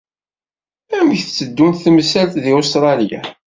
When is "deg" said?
2.35-2.45